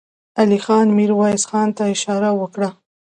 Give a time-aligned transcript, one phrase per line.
[0.41, 2.69] علی خان ميرويس خان ته اشاره وکړه.